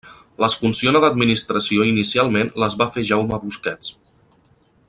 Les 0.43 0.53
funciona 0.61 1.01
d'administració, 1.03 1.87
inicialment 1.91 2.51
les 2.65 2.81
va 2.83 2.91
fer 2.97 3.07
Jaume 3.11 3.41
Busquets. 3.45 3.97